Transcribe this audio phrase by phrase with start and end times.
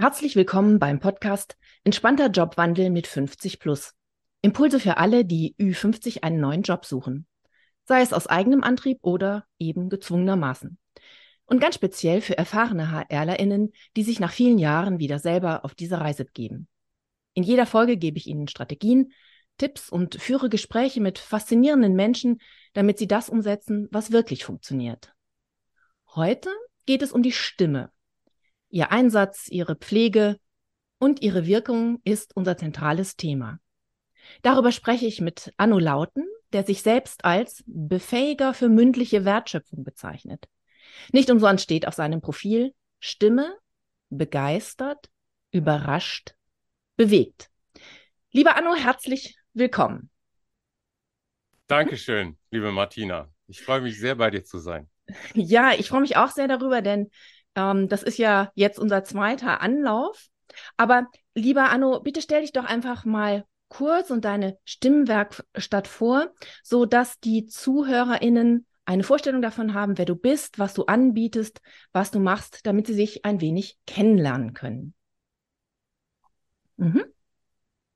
[0.00, 3.96] Herzlich willkommen beim Podcast Entspannter Jobwandel mit 50 plus.
[4.42, 7.26] Impulse für alle, die Ü50 einen neuen Job suchen.
[7.82, 10.78] Sei es aus eigenem Antrieb oder eben gezwungenermaßen.
[11.46, 16.00] Und ganz speziell für erfahrene HRlerInnen, die sich nach vielen Jahren wieder selber auf diese
[16.00, 16.68] Reise begeben.
[17.34, 19.12] In jeder Folge gebe ich Ihnen Strategien,
[19.56, 22.40] Tipps und führe Gespräche mit faszinierenden Menschen,
[22.72, 25.12] damit Sie das umsetzen, was wirklich funktioniert.
[26.14, 26.50] Heute
[26.86, 27.90] geht es um die Stimme.
[28.70, 30.38] Ihr Einsatz, ihre Pflege
[30.98, 33.60] und ihre Wirkung ist unser zentrales Thema.
[34.42, 40.48] Darüber spreche ich mit Anno Lauten, der sich selbst als Befähiger für mündliche Wertschöpfung bezeichnet.
[41.12, 43.56] Nicht umsonst steht auf seinem Profil Stimme,
[44.10, 45.08] begeistert,
[45.50, 46.34] überrascht,
[46.96, 47.50] bewegt.
[48.32, 50.10] Lieber Anno, herzlich willkommen.
[51.68, 53.30] Dankeschön, liebe Martina.
[53.46, 54.88] Ich freue mich sehr, bei dir zu sein.
[55.34, 57.10] Ja, ich freue mich auch sehr darüber, denn
[57.58, 60.28] ähm, das ist ja jetzt unser zweiter Anlauf.
[60.76, 66.86] Aber lieber Anno, bitte stell dich doch einfach mal kurz und deine Stimmwerkstatt vor, so
[66.86, 71.60] dass die ZuhörerInnen eine Vorstellung davon haben, wer du bist, was du anbietest,
[71.92, 74.94] was du machst, damit sie sich ein wenig kennenlernen können.
[76.76, 77.04] Mhm.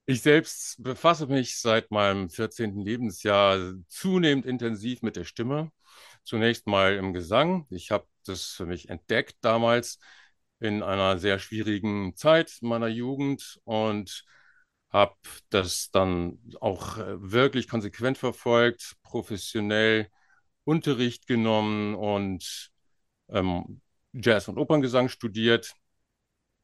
[0.05, 2.81] Ich selbst befasse mich seit meinem 14.
[2.81, 5.70] Lebensjahr zunehmend intensiv mit der Stimme.
[6.25, 7.67] Zunächst mal im Gesang.
[7.70, 9.98] Ich habe das für mich entdeckt damals
[10.61, 14.25] in einer sehr schwierigen Zeit meiner Jugend und
[14.91, 15.17] habe
[15.50, 20.09] das dann auch äh, wirklich konsequent verfolgt, professionell
[20.65, 22.70] Unterricht genommen und
[23.28, 23.81] ähm,
[24.12, 25.75] Jazz- und Operngesang studiert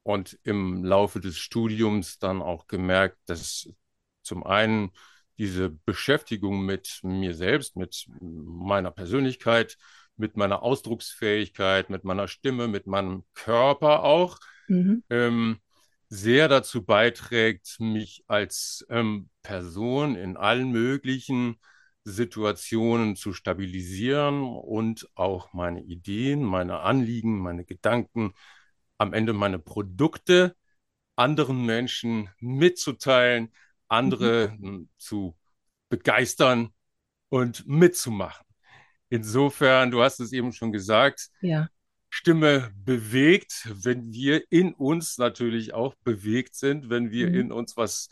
[0.03, 3.69] und im Laufe des Studiums dann auch gemerkt, dass
[4.23, 4.93] zum einen
[5.39, 9.77] diese Beschäftigung mit mir selbst, mit meiner Persönlichkeit,
[10.17, 15.05] mit meiner Ausdrucksfähigkeit, mit meiner Stimme, mit meinem Körper auch, mhm.
[15.11, 15.59] ähm,
[16.09, 21.57] sehr dazu beiträgt, mich als ähm, Person in allen möglichen
[22.05, 28.33] Situationen zu stabilisieren und auch meine Ideen, meine Anliegen, meine Gedanken,
[28.97, 30.57] am Ende meine Produkte
[31.17, 33.53] anderen Menschen mitzuteilen,
[33.89, 34.89] andere mhm.
[34.97, 35.37] zu
[35.89, 36.71] begeistern
[37.29, 38.47] und mitzumachen.
[39.11, 41.69] Insofern, du hast es eben schon gesagt, ja.
[42.11, 47.35] Stimme bewegt, wenn wir in uns natürlich auch bewegt sind, wenn wir mhm.
[47.35, 48.09] in uns was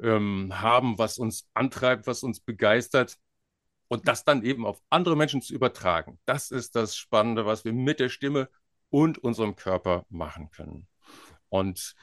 [0.00, 3.16] ähm, haben, was uns antreibt, was uns begeistert
[3.88, 6.18] und das dann eben auf andere Menschen zu übertragen.
[6.24, 8.48] Das ist das Spannende, was wir mit der Stimme
[8.90, 10.86] und unserem Körper machen können.
[11.48, 11.94] Und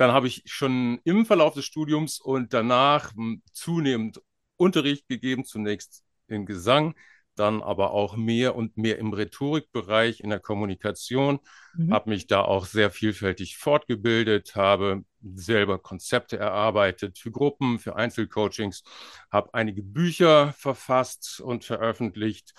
[0.00, 4.22] dann habe ich schon im Verlauf des Studiums und danach hm, zunehmend
[4.56, 6.94] Unterricht gegeben, zunächst in Gesang,
[7.34, 11.40] dann aber auch mehr und mehr im Rhetorikbereich, in der Kommunikation,
[11.74, 11.92] mhm.
[11.92, 18.84] habe mich da auch sehr vielfältig fortgebildet, habe selber Konzepte erarbeitet für Gruppen, für Einzelcoachings,
[19.30, 22.54] habe einige Bücher verfasst und veröffentlicht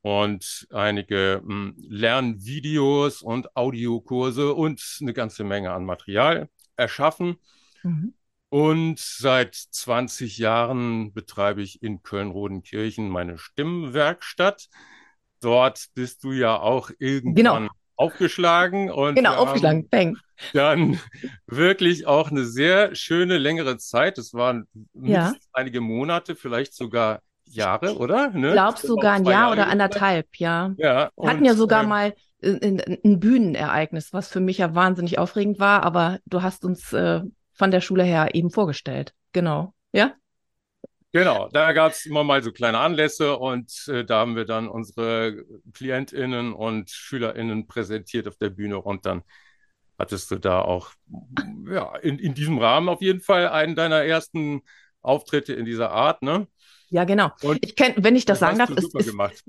[0.00, 7.36] und einige mh, Lernvideos und Audiokurse und eine ganze Menge an Material erschaffen.
[7.82, 8.14] Mhm.
[8.48, 14.68] Und seit 20 Jahren betreibe ich in Köln-Rodenkirchen meine Stimmwerkstatt.
[15.40, 17.68] Dort bist du ja auch irgendwann genau.
[17.96, 20.16] aufgeschlagen und genau aufgeschlagen, bang.
[20.52, 21.00] Dann
[21.46, 24.18] wirklich auch eine sehr schöne längere Zeit.
[24.18, 25.34] Es waren ja.
[25.52, 28.30] einige Monate, vielleicht sogar Jahre, oder?
[28.30, 28.52] Ne?
[28.52, 30.74] Glaubst sogar ein Jahr Jahre oder anderthalb, ja.
[30.76, 31.10] Ja.
[31.16, 32.14] Wir hatten ja sogar äh, mal
[32.44, 37.22] ein, Bühnenereignis, was für mich ja wahnsinnig aufregend war, aber du hast uns äh,
[37.52, 39.14] von der Schule her eben vorgestellt.
[39.32, 39.74] Genau.
[39.92, 40.14] Ja?
[41.12, 44.68] Genau, da gab es immer mal so kleine Anlässe und äh, da haben wir dann
[44.68, 49.22] unsere KlientInnen und SchülerInnen präsentiert auf der Bühne und dann
[49.96, 50.90] hattest du da auch
[51.70, 54.62] ja, in, in diesem Rahmen auf jeden Fall einen deiner ersten
[55.02, 56.48] Auftritte in dieser Art, ne?
[56.88, 57.30] Ja, genau.
[57.42, 59.44] Und ich kenn, wenn ich das, das sagen darf, ist, ist,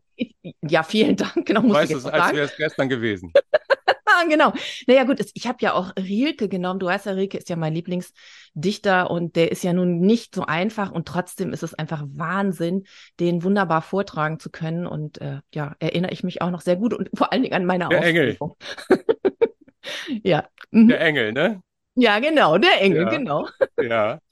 [0.61, 1.45] ja, vielen Dank.
[1.45, 3.31] Genau, muss weißt ich es, als wäre es gestern gewesen.
[4.29, 4.53] genau.
[4.87, 6.79] Naja, gut, ich habe ja auch Rilke genommen.
[6.79, 10.45] Du weißt ja, Rilke ist ja mein Lieblingsdichter und der ist ja nun nicht so
[10.45, 12.85] einfach und trotzdem ist es einfach Wahnsinn,
[13.19, 14.87] den wunderbar vortragen zu können.
[14.87, 17.65] Und äh, ja, erinnere ich mich auch noch sehr gut und vor allen Dingen an
[17.65, 18.37] meine der Engel.
[20.23, 20.47] ja.
[20.71, 20.87] Mhm.
[20.87, 21.61] Der Engel, ne?
[21.97, 23.09] Ja, genau, der Engel, ja.
[23.09, 23.47] genau.
[23.81, 24.19] Ja.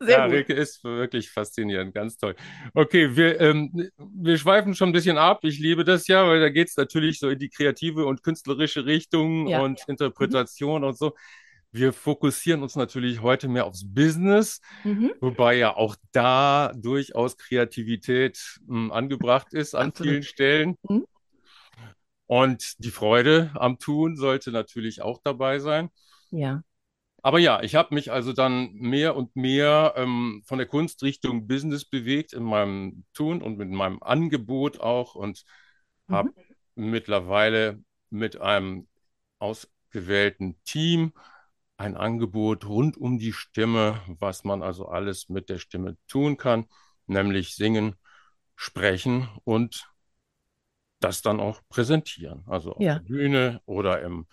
[0.00, 0.34] Sehr ja, gut.
[0.34, 2.36] Rilke ist wirklich faszinierend, ganz toll.
[2.74, 5.40] Okay, wir, ähm, wir schweifen schon ein bisschen ab.
[5.44, 8.84] Ich liebe das ja, weil da geht es natürlich so in die kreative und künstlerische
[8.84, 9.60] Richtung ja.
[9.60, 10.88] und Interpretation mhm.
[10.88, 11.14] und so.
[11.72, 15.12] Wir fokussieren uns natürlich heute mehr aufs Business, mhm.
[15.20, 20.10] wobei ja auch da durchaus Kreativität mh, hm, angebracht ist an Absolut.
[20.10, 20.76] vielen Stellen.
[20.88, 21.06] Mhm.
[22.26, 25.90] Und die Freude am Tun sollte natürlich auch dabei sein.
[26.30, 26.62] Ja.
[27.22, 31.48] Aber ja, ich habe mich also dann mehr und mehr ähm, von der Kunst Richtung
[31.48, 35.44] Business bewegt in meinem Tun und mit meinem Angebot auch und
[36.08, 36.30] habe
[36.76, 36.90] mhm.
[36.90, 38.86] mittlerweile mit einem
[39.40, 41.12] ausgewählten Team
[41.76, 46.66] ein Angebot rund um die Stimme, was man also alles mit der Stimme tun kann,
[47.06, 47.96] nämlich singen,
[48.54, 49.88] sprechen und
[51.00, 52.44] das dann auch präsentieren.
[52.46, 52.94] Also auf ja.
[52.94, 54.26] der Bühne oder im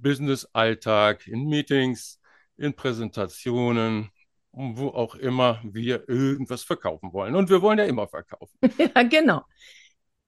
[0.00, 2.20] Business-Alltag, in Meetings,
[2.56, 4.10] in Präsentationen,
[4.52, 7.34] wo auch immer wir irgendwas verkaufen wollen.
[7.34, 8.58] Und wir wollen ja immer verkaufen.
[8.94, 9.42] ja, genau.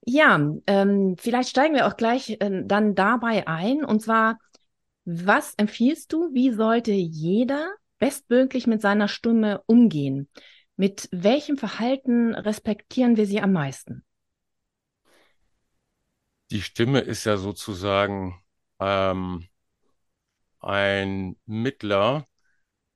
[0.04, 3.84] Ja, ähm, vielleicht steigen wir auch gleich äh, dann dabei ein.
[3.84, 4.38] Und zwar,
[5.04, 10.28] was empfiehlst du, wie sollte jeder bestmöglich mit seiner Stimme umgehen?
[10.76, 14.04] Mit welchem Verhalten respektieren wir sie am meisten?
[16.50, 18.40] Die Stimme ist ja sozusagen
[18.78, 19.48] ähm,
[20.60, 22.26] ein Mittler,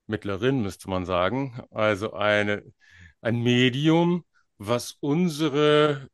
[0.07, 2.63] Mittlerin müsste man sagen, also eine,
[3.21, 4.25] ein Medium,
[4.59, 6.09] was unsere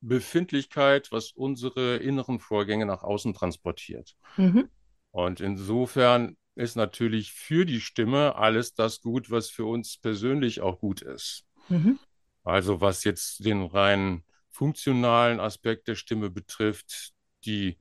[0.00, 4.16] Befindlichkeit, was unsere inneren Vorgänge nach außen transportiert.
[4.36, 4.68] Mhm.
[5.10, 10.78] Und insofern ist natürlich für die Stimme alles das gut, was für uns persönlich auch
[10.78, 11.44] gut ist.
[11.68, 11.98] Mhm.
[12.42, 17.12] Also was jetzt den rein funktionalen Aspekt der Stimme betrifft,
[17.44, 17.78] die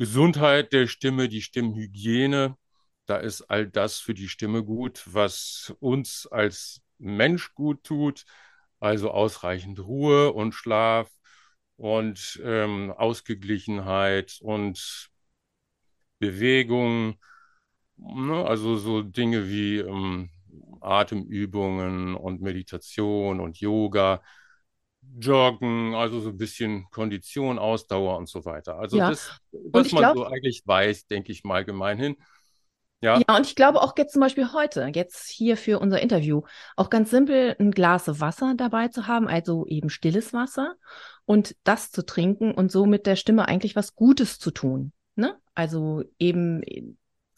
[0.00, 2.56] Gesundheit der Stimme, die Stimmhygiene,
[3.04, 8.24] da ist all das für die Stimme gut, was uns als Mensch gut tut,
[8.78, 11.10] also ausreichend Ruhe und Schlaf
[11.76, 15.10] und ähm, Ausgeglichenheit und
[16.18, 17.20] Bewegung,
[17.98, 18.42] ne?
[18.46, 20.30] also so Dinge wie ähm,
[20.80, 24.22] Atemübungen und Meditation und Yoga.
[25.18, 28.78] Joggen, also so ein bisschen Kondition, Ausdauer und so weiter.
[28.78, 29.10] Also ja.
[29.10, 32.16] das, was man glaub, so eigentlich weiß, denke ich mal gemeinhin.
[33.02, 33.18] Ja.
[33.18, 36.42] ja, und ich glaube auch jetzt zum Beispiel heute, jetzt hier für unser Interview,
[36.76, 40.74] auch ganz simpel ein Glas Wasser dabei zu haben, also eben stilles Wasser
[41.24, 44.92] und das zu trinken und so mit der Stimme eigentlich was Gutes zu tun.
[45.14, 45.38] Ne?
[45.54, 46.62] Also eben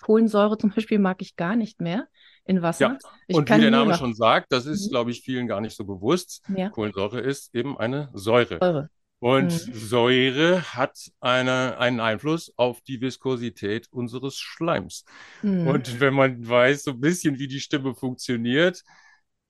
[0.03, 2.09] Kohlensäure zum Beispiel mag ich gar nicht mehr
[2.45, 2.99] in Wasser.
[3.03, 3.11] Ja.
[3.29, 4.91] Ich und wie der Name schon sagt, das ist, mhm.
[4.91, 6.43] glaube ich, vielen gar nicht so bewusst.
[6.55, 6.69] Ja.
[6.69, 8.59] Kohlensäure ist eben eine Säure.
[8.61, 8.91] Säure.
[9.21, 9.75] Und mhm.
[9.75, 15.05] Säure hat eine, einen Einfluss auf die Viskosität unseres Schleims.
[15.43, 15.69] Mhm.
[15.69, 18.83] Und wenn man weiß, so ein bisschen, wie die Stimme funktioniert,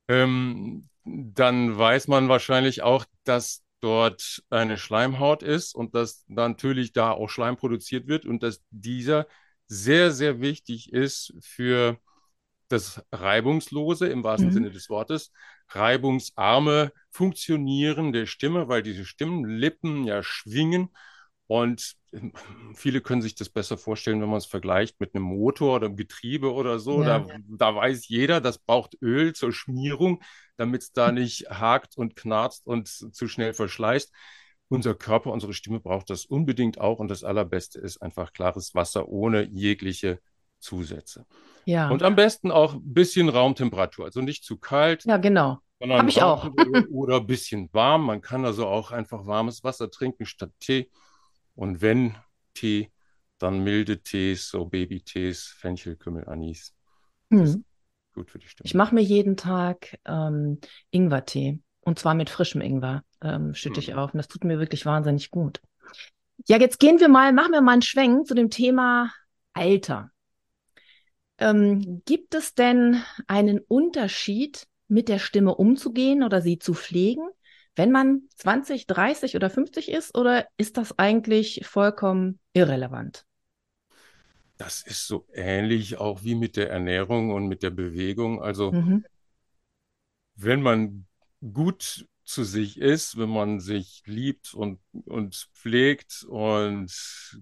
[0.09, 7.11] ähm, dann weiß man wahrscheinlich auch, dass dort eine Schleimhaut ist und dass natürlich da
[7.11, 9.27] auch Schleim produziert wird und dass dieser
[9.73, 11.99] sehr, sehr wichtig ist für
[12.69, 14.53] das Reibungslose im wahrsten mhm.
[14.53, 15.33] Sinne des Wortes,
[15.69, 20.91] reibungsarme Funktionieren der Stimme, weil diese Stimmlippen ja schwingen
[21.47, 22.33] und ähm,
[22.75, 25.97] viele können sich das besser vorstellen, wenn man es vergleicht mit einem Motor oder einem
[25.97, 27.03] Getriebe oder so.
[27.03, 27.21] Ja.
[27.21, 30.23] Da, da weiß jeder, das braucht Öl zur Schmierung,
[30.57, 34.13] damit es da nicht hakt und knarzt und zu schnell verschleißt.
[34.73, 36.99] Unser Körper, unsere Stimme braucht das unbedingt auch.
[36.99, 40.21] Und das Allerbeste ist einfach klares Wasser ohne jegliche
[40.59, 41.27] Zusätze.
[41.65, 41.91] Ja.
[41.91, 45.05] Und am besten auch ein bisschen Raumtemperatur, also nicht zu kalt.
[45.05, 45.59] Ja, genau.
[45.81, 46.49] Habe ich auch.
[46.91, 48.07] oder ein bisschen warm.
[48.07, 50.91] Man kann also auch einfach warmes Wasser trinken statt Tee.
[51.55, 52.15] Und wenn
[52.55, 52.91] Tee,
[53.39, 56.75] dann milde Tees, so Babytees, Fenchel, Kümmel, Anis.
[57.31, 57.65] Mhm.
[58.15, 58.67] gut für die Stimme.
[58.67, 60.61] Ich mache mir jeden Tag ähm,
[60.91, 61.59] Ingwertee.
[61.83, 63.99] Und zwar mit frischem Ingwer ähm, schütte ich mhm.
[63.99, 64.15] auf.
[64.15, 65.61] Und das tut mir wirklich wahnsinnig gut.
[66.47, 69.13] Ja, jetzt gehen wir mal, machen wir mal einen Schwenk zu dem Thema
[69.53, 70.11] Alter.
[71.39, 77.27] Ähm, gibt es denn einen Unterschied, mit der Stimme umzugehen oder sie zu pflegen,
[77.75, 80.17] wenn man 20, 30 oder 50 ist?
[80.17, 83.25] Oder ist das eigentlich vollkommen irrelevant?
[84.59, 88.43] Das ist so ähnlich auch wie mit der Ernährung und mit der Bewegung.
[88.43, 89.05] Also, mhm.
[90.37, 91.07] wenn man
[91.53, 96.93] gut zu sich ist, wenn man sich liebt und, und pflegt und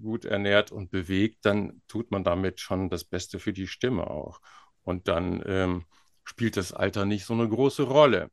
[0.02, 4.40] gut ernährt und bewegt, dann tut man damit schon das Beste für die Stimme auch.
[4.83, 5.85] Und dann ähm,
[6.25, 8.30] spielt das Alter nicht so eine große Rolle.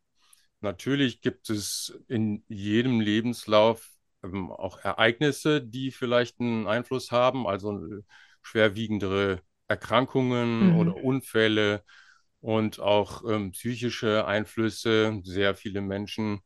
[0.62, 3.90] Natürlich gibt es in jedem Lebenslauf
[4.24, 8.02] ähm, auch Ereignisse, die vielleicht einen Einfluss haben, also äh,
[8.42, 10.78] schwerwiegendere Erkrankungen mhm.
[10.78, 11.84] oder Unfälle
[12.42, 15.22] und auch ähm, psychische Einflüsse.
[15.24, 16.42] Sehr viele Menschen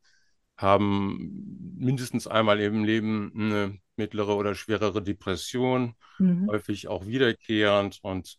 [0.56, 6.48] haben mindestens einmal im Leben eine mittlere oder schwerere Depression, mhm.
[6.48, 7.98] häufig auch wiederkehrend.
[8.02, 8.38] Und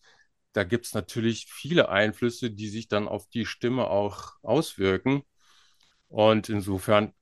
[0.54, 5.24] da gibt es natürlich viele Einflüsse, die sich dann auf die Stimme auch auswirken.
[6.08, 7.14] Und insofern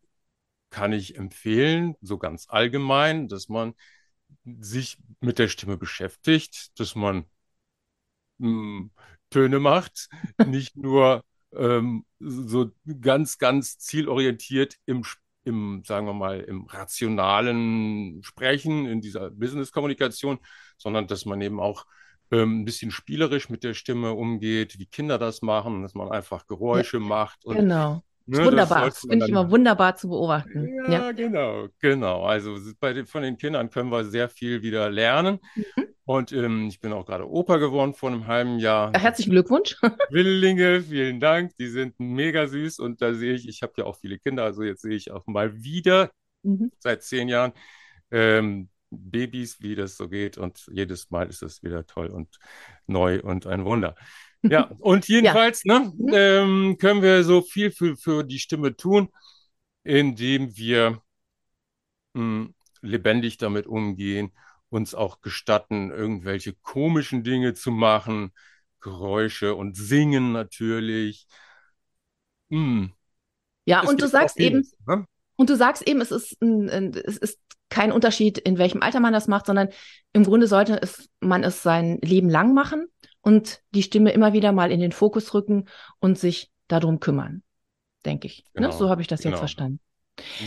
[0.69, 3.73] kann ich empfehlen, so ganz allgemein, dass man
[4.45, 7.25] sich mit der Stimme beschäftigt, dass man
[8.37, 8.91] mh, hm,
[9.31, 10.09] Töne macht,
[10.45, 11.23] nicht nur
[11.53, 12.69] ähm, so
[13.01, 15.03] ganz, ganz zielorientiert im,
[15.43, 20.39] im, sagen wir mal, im rationalen Sprechen, in dieser Business-Kommunikation,
[20.77, 21.85] sondern dass man eben auch
[22.31, 26.45] ähm, ein bisschen spielerisch mit der Stimme umgeht, wie Kinder das machen, dass man einfach
[26.47, 27.43] Geräusche ja, macht.
[27.45, 28.03] Und, genau.
[28.25, 28.85] Ne, wunderbar.
[28.85, 30.67] Das, das finde ich immer wunderbar zu beobachten.
[30.85, 31.11] Ja, ja.
[31.11, 32.23] genau, genau.
[32.23, 35.39] Also bei den, von den Kindern können wir sehr viel wieder lernen.
[35.55, 35.87] Mhm.
[36.05, 38.91] Und ähm, ich bin auch gerade Opa geworden vor einem halben Jahr.
[38.93, 39.77] Herzlichen Glückwunsch.
[40.09, 41.55] Zwillinge, vielen Dank.
[41.57, 42.79] Die sind mega süß.
[42.79, 45.25] Und da sehe ich, ich habe ja auch viele Kinder, also jetzt sehe ich auch
[45.27, 46.11] mal wieder
[46.43, 46.71] mhm.
[46.79, 47.53] seit zehn Jahren
[48.11, 50.37] ähm, Babys, wie das so geht.
[50.37, 52.39] Und jedes Mal ist es wieder toll und
[52.87, 53.95] neu und ein Wunder.
[54.43, 55.79] Ja, und jedenfalls ja.
[55.79, 56.09] ne, mhm.
[56.13, 59.09] ähm, können wir so viel für, für die Stimme tun,
[59.83, 61.01] indem wir
[62.13, 64.31] mh, hm, lebendig damit umgehen,
[64.69, 68.31] uns auch gestatten, irgendwelche komischen Dinge zu machen,
[68.79, 71.27] Geräusche und singen natürlich.
[72.49, 72.91] Hm.
[73.65, 75.05] Ja, es und du sagst eben, ne?
[75.35, 78.99] und du sagst eben, es ist, ein, ein, es ist kein Unterschied, in welchem Alter
[78.99, 79.69] man das macht, sondern
[80.13, 82.87] im Grunde sollte es, man es sein Leben lang machen
[83.21, 85.67] und die Stimme immer wieder mal in den Fokus rücken
[85.99, 87.43] und sich darum kümmern,
[88.05, 88.39] denke ich.
[88.39, 88.51] Ne?
[88.55, 88.73] Genau, ne?
[88.73, 89.33] So habe ich das genau.
[89.33, 89.79] jetzt verstanden.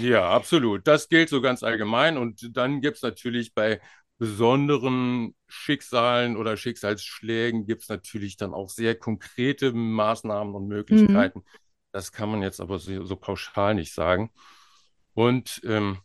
[0.01, 0.87] Ja, absolut.
[0.87, 2.17] Das gilt so ganz allgemein.
[2.17, 3.81] Und dann gibt es natürlich bei
[4.19, 11.41] besonderen Schicksalen oder Schicksalsschlägen gibt es natürlich dann auch sehr konkrete Maßnahmen und Möglichkeiten.
[11.41, 11.45] Mhm.
[11.91, 14.31] Das kann man jetzt aber so, so pauschal nicht sagen.
[15.15, 15.99] Und ähm,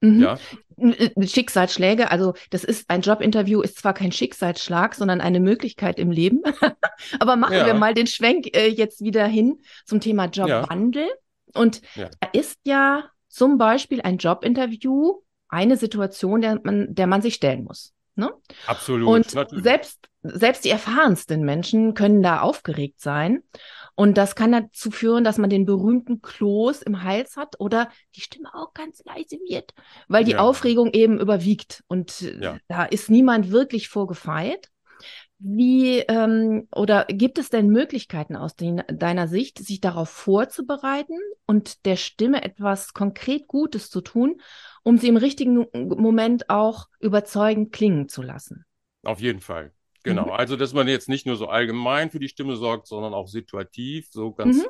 [0.00, 0.22] Mhm.
[0.22, 0.38] Ja.
[0.76, 6.10] Äh, Schicksalsschläge, also das ist ein Jobinterview, ist zwar kein Schicksalsschlag, sondern eine Möglichkeit im
[6.10, 6.42] Leben.
[7.20, 7.66] Aber machen ja.
[7.66, 11.06] wir mal den Schwenk äh, jetzt wieder hin zum Thema Jobwandel.
[11.06, 11.60] Ja.
[11.60, 17.34] Und da ist ja zum Beispiel ein Jobinterview eine Situation, der man, der man sich
[17.34, 17.94] stellen muss.
[18.14, 18.30] Ne?
[18.66, 19.08] Absolut.
[19.08, 19.64] Und natürlich.
[19.64, 23.42] selbst, selbst die erfahrensten Menschen können da aufgeregt sein.
[23.98, 28.20] Und das kann dazu führen, dass man den berühmten Kloß im Hals hat oder die
[28.20, 29.74] Stimme auch ganz leise wird,
[30.06, 30.38] weil die ja.
[30.38, 31.82] Aufregung eben überwiegt.
[31.88, 32.58] Und ja.
[32.68, 34.70] da ist niemand wirklich vorgefeit.
[35.40, 41.84] Wie ähm, oder gibt es denn Möglichkeiten aus den, deiner Sicht, sich darauf vorzubereiten und
[41.84, 44.40] der Stimme etwas konkret Gutes zu tun,
[44.84, 48.64] um sie im richtigen Moment auch überzeugend klingen zu lassen?
[49.02, 49.72] Auf jeden Fall.
[50.08, 50.32] Genau, mhm.
[50.32, 54.08] also dass man jetzt nicht nur so allgemein für die Stimme sorgt, sondern auch situativ,
[54.10, 54.68] so ganz mhm.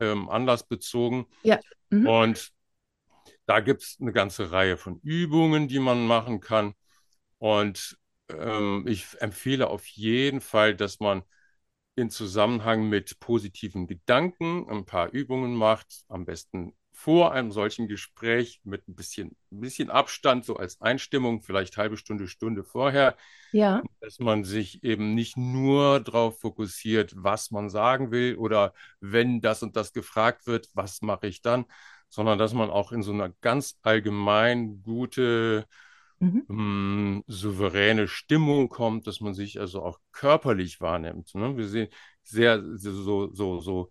[0.00, 1.26] ähm, anlassbezogen.
[1.42, 1.60] Ja.
[1.90, 2.06] Mhm.
[2.06, 2.52] Und
[3.46, 6.74] da gibt es eine ganze Reihe von Übungen, die man machen kann.
[7.38, 7.98] Und
[8.28, 11.22] ähm, ich empfehle auf jeden Fall, dass man
[11.96, 18.60] in Zusammenhang mit positiven Gedanken ein paar Übungen macht, am besten vor einem solchen Gespräch
[18.62, 23.16] mit ein bisschen, ein bisschen Abstand, so als Einstimmung, vielleicht halbe Stunde, Stunde vorher,
[23.50, 23.82] ja.
[24.00, 29.64] dass man sich eben nicht nur darauf fokussiert, was man sagen will oder wenn das
[29.64, 31.64] und das gefragt wird, was mache ich dann,
[32.08, 35.66] sondern dass man auch in so einer ganz allgemein gute,
[36.20, 36.44] mhm.
[36.46, 41.34] mh, hm, souveräne Stimmung kommt, dass man sich also auch körperlich wahrnimmt.
[41.34, 41.56] Ne?
[41.56, 41.88] Wir sehen
[42.22, 43.90] sehr so, so, so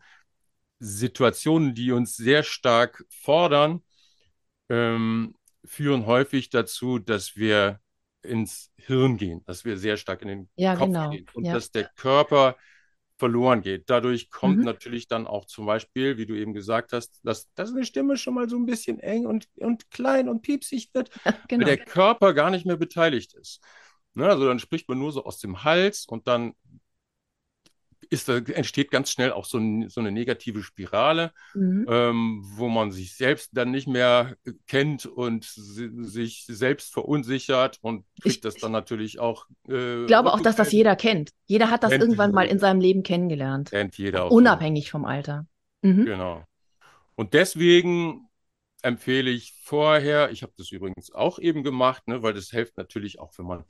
[0.83, 3.81] Situationen, die uns sehr stark fordern,
[4.69, 5.35] ähm,
[5.65, 7.79] führen häufig dazu, dass wir
[8.21, 11.09] ins Hirn gehen, dass wir sehr stark in den ja, Kopf genau.
[11.09, 11.53] gehen und ja.
[11.53, 12.55] dass der Körper
[13.17, 13.89] verloren geht.
[13.89, 14.65] Dadurch kommt mhm.
[14.65, 18.33] natürlich dann auch zum Beispiel, wie du eben gesagt hast, dass, dass eine Stimme schon
[18.33, 21.11] mal so ein bisschen eng und, und klein und piepsig wird,
[21.47, 21.65] genau.
[21.65, 23.61] weil der Körper gar nicht mehr beteiligt ist.
[24.15, 26.53] Ne, also dann spricht man nur so aus dem Hals und dann
[28.09, 31.85] ist, entsteht ganz schnell auch so, ein, so eine negative Spirale, mhm.
[31.89, 34.35] ähm, wo man sich selbst dann nicht mehr
[34.67, 39.47] kennt und sich selbst verunsichert und kriegt ich, das dann natürlich auch.
[39.67, 41.31] Äh, ich glaube auch, dass das jeder kennt.
[41.45, 42.35] Jeder hat das irgendwann jeder.
[42.35, 43.71] mal in seinem Leben kennengelernt.
[43.71, 44.31] Kennt jeder.
[44.31, 45.45] Unabhängig vom Alter.
[45.81, 46.05] Mhm.
[46.05, 46.43] Genau.
[47.15, 48.27] Und deswegen
[48.81, 53.19] empfehle ich vorher, ich habe das übrigens auch eben gemacht, ne, weil das hilft natürlich
[53.19, 53.65] auch, wenn man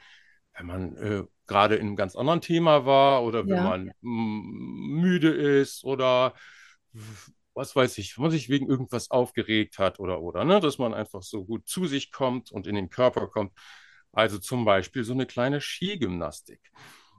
[0.57, 3.63] wenn man äh, gerade in einem ganz anderen Thema war oder wenn ja.
[3.63, 6.33] man müde ist oder
[7.53, 10.93] was weiß ich, wenn man sich wegen irgendwas aufgeregt hat oder oder, ne, dass man
[10.93, 13.51] einfach so gut zu sich kommt und in den Körper kommt.
[14.11, 16.61] Also zum Beispiel so eine kleine Skigymnastik.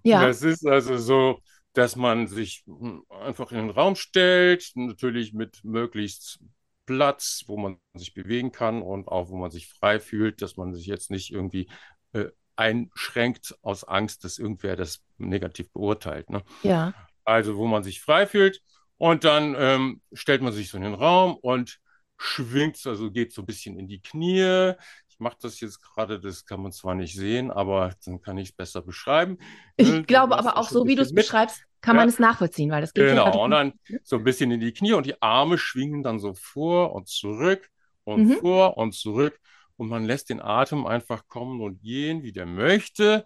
[0.04, 0.24] Ja.
[0.26, 1.40] Das ist also so,
[1.72, 6.40] dass man sich hm, einfach in den Raum stellt, natürlich mit möglichst
[6.86, 10.74] Platz, wo man sich bewegen kann und auch wo man sich frei fühlt, dass man
[10.74, 11.68] sich jetzt nicht irgendwie
[12.12, 12.26] äh,
[12.56, 16.30] einschränkt aus Angst, dass irgendwer das negativ beurteilt.
[16.30, 16.42] Ne?
[16.62, 16.94] Ja.
[17.24, 18.60] Also wo man sich frei fühlt
[18.98, 21.80] und dann ähm, stellt man sich so in den Raum und
[22.16, 24.72] schwingt, also geht so ein bisschen in die Knie.
[25.08, 28.50] Ich mache das jetzt gerade, das kann man zwar nicht sehen, aber dann kann ich
[28.50, 29.38] es besser beschreiben.
[29.76, 32.02] Ich äh, glaube aber auch so, wie du es beschreibst, kann ja.
[32.02, 33.26] man es nachvollziehen, weil das geht genau.
[33.26, 33.32] ja.
[33.32, 36.94] Und dann so ein bisschen in die Knie und die Arme schwingen dann so vor
[36.94, 37.68] und zurück
[38.04, 38.32] und mhm.
[38.38, 39.38] vor und zurück
[39.76, 43.24] und man lässt den Atem einfach kommen und gehen, wie der möchte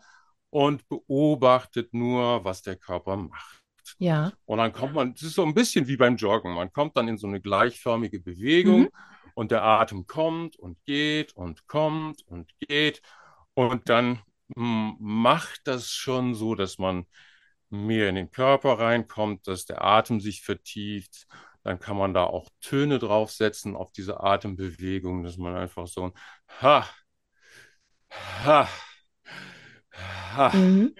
[0.50, 3.62] und beobachtet nur, was der Körper macht.
[3.98, 4.32] Ja.
[4.44, 7.08] Und dann kommt man, das ist so ein bisschen wie beim Joggen, man kommt dann
[7.08, 8.90] in so eine gleichförmige Bewegung mhm.
[9.34, 13.02] und der Atem kommt und geht und kommt und geht
[13.54, 14.20] und dann
[14.54, 17.06] hm, macht das schon so, dass man
[17.70, 21.26] mehr in den Körper reinkommt, dass der Atem sich vertieft.
[21.68, 26.12] Dann kann man da auch Töne draufsetzen auf diese Atembewegung, dass man einfach so ein
[26.62, 26.88] Ha,
[28.10, 28.66] Ha,
[30.34, 30.56] Ha.
[30.56, 30.94] Mhm.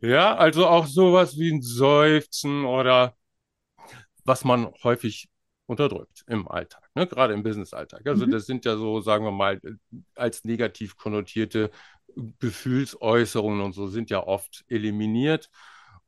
[0.00, 3.14] Ja, also auch sowas wie ein Seufzen oder
[4.24, 5.28] was man häufig
[5.66, 7.06] unterdrückt im Alltag, ne?
[7.06, 8.06] gerade im Business-Alltag.
[8.06, 8.30] Also mhm.
[8.30, 9.60] das sind ja so, sagen wir mal,
[10.14, 11.70] als negativ konnotierte
[12.38, 15.50] Gefühlsäußerungen und so sind ja oft eliminiert.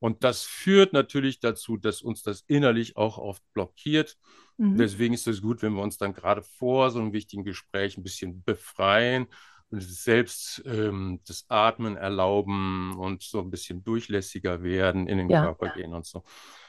[0.00, 4.16] Und das führt natürlich dazu, dass uns das innerlich auch oft blockiert.
[4.56, 4.78] Mhm.
[4.78, 8.02] Deswegen ist es gut, wenn wir uns dann gerade vor so einem wichtigen Gespräch ein
[8.02, 9.26] bisschen befreien
[9.70, 15.44] und selbst ähm, das Atmen erlauben und so ein bisschen durchlässiger werden, in den ja.
[15.44, 16.24] Körper gehen und so.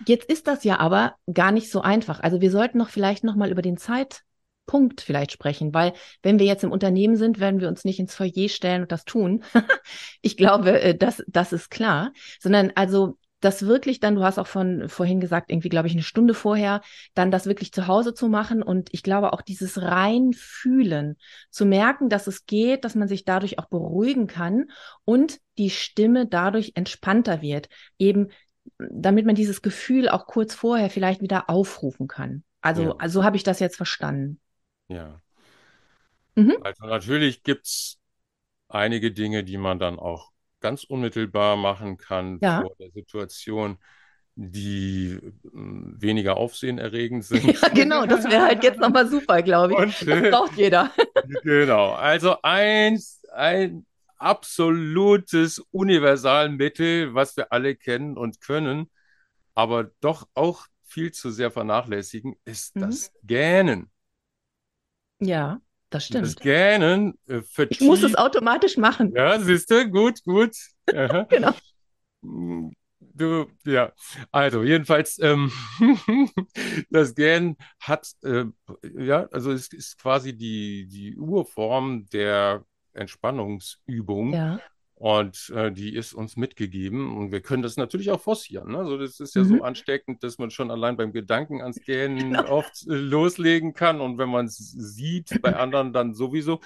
[0.05, 2.19] Jetzt ist das ja aber gar nicht so einfach.
[2.19, 6.45] Also wir sollten noch vielleicht noch mal über den Zeitpunkt vielleicht sprechen, weil wenn wir
[6.45, 9.43] jetzt im Unternehmen sind, werden wir uns nicht ins Foyer stellen und das tun.
[10.21, 14.47] ich glaube, äh, das, das ist klar, sondern also das wirklich dann, du hast auch
[14.47, 16.81] von vorhin gesagt, irgendwie, glaube ich, eine Stunde vorher,
[17.13, 21.17] dann das wirklich zu Hause zu machen und ich glaube auch dieses Reinfühlen,
[21.49, 24.69] zu merken, dass es geht, dass man sich dadurch auch beruhigen kann
[25.03, 27.67] und die Stimme dadurch entspannter wird,
[27.97, 28.29] eben
[28.77, 32.43] damit man dieses Gefühl auch kurz vorher vielleicht wieder aufrufen kann.
[32.61, 32.95] Also, ja.
[32.99, 34.39] also habe ich das jetzt verstanden.
[34.87, 35.19] Ja.
[36.35, 36.57] Mhm.
[36.63, 37.99] Also natürlich gibt es
[38.69, 42.61] einige Dinge, die man dann auch ganz unmittelbar machen kann ja.
[42.61, 43.77] vor der Situation,
[44.35, 45.19] die
[45.51, 47.43] hm, weniger aufsehenerregend sind.
[47.43, 49.79] Ja, genau, das wäre halt jetzt nochmal super, glaube ich.
[49.79, 50.91] Und, das braucht jeder.
[51.43, 53.85] genau, also eins, ein
[54.17, 58.89] absolutes Universalmittel, was wir alle kennen und können,
[59.55, 62.81] aber doch auch viel zu sehr vernachlässigen, ist mhm.
[62.81, 63.89] das Gähnen.
[65.19, 65.61] Ja.
[65.91, 66.25] Das stimmt.
[66.25, 69.13] Das Gähnen äh, Ich muss es automatisch machen.
[69.13, 70.55] Ja, siehst du, gut, gut.
[70.87, 71.53] genau.
[73.13, 73.91] Du, ja,
[74.31, 75.51] also jedenfalls, ähm,
[76.89, 78.45] das Gähnen hat, äh,
[78.97, 84.33] ja, also es ist quasi die, die Urform der Entspannungsübung.
[84.33, 84.59] Ja.
[85.01, 88.73] Und äh, die ist uns mitgegeben und wir können das natürlich auch forcieren.
[88.73, 88.77] Ne?
[88.77, 89.47] Also das ist ja mhm.
[89.47, 92.47] so ansteckend, dass man schon allein beim Gedanken ans Gähnen genau.
[92.49, 96.59] oft äh, loslegen kann und wenn man es sieht, bei anderen dann sowieso.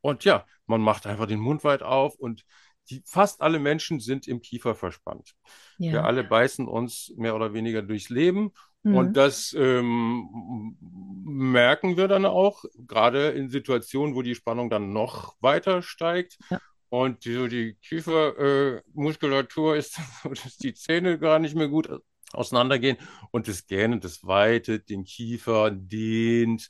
[0.00, 2.46] Und ja, man macht einfach den Mund weit auf und
[2.88, 5.34] die, fast alle Menschen sind im Kiefer verspannt.
[5.76, 5.92] Ja.
[5.92, 8.52] Wir alle beißen uns mehr oder weniger durchs Leben
[8.82, 8.94] mhm.
[8.94, 10.74] und das ähm,
[11.22, 16.38] merken wir dann auch, gerade in Situationen, wo die Spannung dann noch weiter steigt.
[16.48, 16.58] Ja.
[16.90, 21.88] Und die, die Kiefermuskulatur äh, ist so, dass die Zähne gar nicht mehr gut
[22.32, 22.96] auseinandergehen.
[23.30, 26.68] Und das Gähnen, das weitet den Kiefer, dehnt,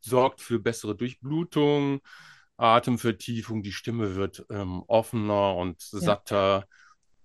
[0.00, 2.00] sorgt für bessere Durchblutung,
[2.56, 6.66] Atemvertiefung, die Stimme wird ähm, offener und satter.
[6.66, 6.66] Ja.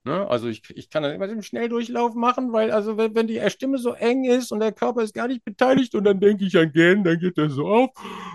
[0.06, 0.28] Ne?
[0.28, 3.78] Also ich, ich kann dann immer den Schnelldurchlauf machen, weil also wenn, wenn die Stimme
[3.78, 6.72] so eng ist und der Körper ist gar nicht beteiligt und dann denke ich an
[6.74, 7.90] Gähnen, dann geht das so auf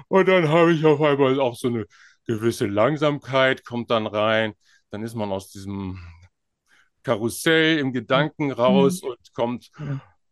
[0.09, 1.87] und dann habe ich auf einmal auch so eine
[2.29, 4.53] gewisse Langsamkeit kommt dann rein.
[4.91, 5.99] Dann ist man aus diesem
[7.03, 8.53] Karussell im Gedanken mhm.
[8.53, 9.09] raus mhm.
[9.09, 9.71] und kommt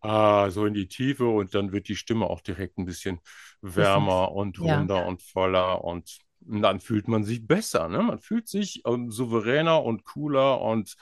[0.01, 3.19] ah, so in die Tiefe und dann wird die Stimme auch direkt ein bisschen
[3.63, 5.07] wärmer und runder ja.
[5.07, 7.89] und voller und dann fühlt man sich besser.
[7.89, 8.03] Ne?
[8.03, 10.95] Man fühlt sich ähm, souveräner und cooler und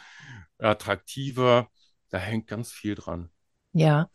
[0.58, 1.68] attraktiver.
[2.08, 3.28] Da hängt ganz viel dran.
[3.72, 4.08] Ja.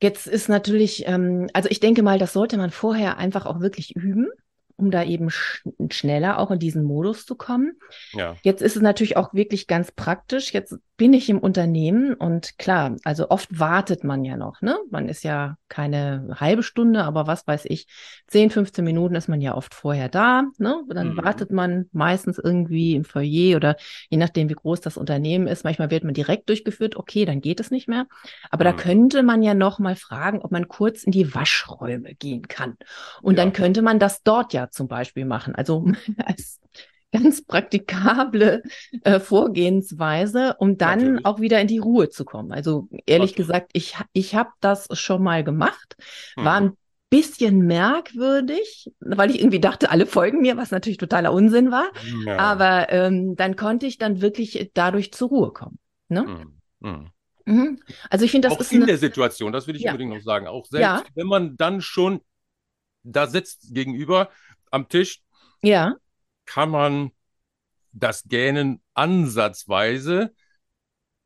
[0.00, 3.96] Jetzt ist natürlich, ähm, also ich denke mal, das sollte man vorher einfach auch wirklich
[3.96, 4.28] üben
[4.78, 7.72] um da eben sch schneller auch in diesen Modus zu kommen.
[8.12, 8.36] Ja.
[8.42, 10.52] Jetzt ist es natürlich auch wirklich ganz praktisch.
[10.52, 14.76] Jetzt bin ich im Unternehmen und klar, also oft wartet man ja noch, ne?
[14.90, 17.86] Man ist ja keine halbe Stunde, aber was weiß ich,
[18.26, 20.82] 10, 15 Minuten ist man ja oft vorher da, ne?
[20.88, 21.16] Dann mhm.
[21.18, 23.76] wartet man meistens irgendwie im Foyer oder
[24.10, 25.64] je nachdem, wie groß das Unternehmen ist.
[25.64, 28.06] Manchmal wird man direkt durchgeführt, okay, dann geht es nicht mehr.
[28.50, 28.76] Aber mhm.
[28.76, 32.76] da könnte man ja noch mal fragen, ob man kurz in die Waschräume gehen kann.
[33.22, 33.44] Und ja.
[33.44, 35.54] dann könnte man das dort ja zum Beispiel machen.
[35.54, 35.86] Also
[36.24, 36.60] als
[37.12, 38.62] ganz praktikable
[39.02, 41.24] äh, Vorgehensweise, um dann Natürlich.
[41.24, 42.52] auch wieder in die Ruhe zu kommen.
[42.52, 43.36] Also ehrlich Natürlich.
[43.36, 45.96] gesagt, ich, ich habe das schon mal gemacht,
[46.36, 46.44] mhm.
[46.44, 46.72] war ein
[47.10, 51.90] bisschen merkwürdig, weil ich irgendwie dachte, alle folgen mir, was natürlich totaler Unsinn war.
[52.26, 52.36] Ja.
[52.36, 55.78] Aber ähm, dann konnte ich dann wirklich dadurch zur Ruhe kommen.
[56.08, 56.50] Ne?
[56.80, 57.10] Mhm.
[57.46, 57.80] Mhm.
[58.10, 59.92] Also ich finde, das auch ist in der Situation, das will ich ja.
[59.92, 60.46] unbedingt noch sagen.
[60.46, 61.02] Auch selbst ja.
[61.14, 62.20] wenn man dann schon
[63.02, 64.28] da sitzt gegenüber
[64.70, 65.22] am Tisch,
[65.62, 65.94] ja.
[66.46, 67.12] kann man
[67.92, 70.34] das Gähnen ansatzweise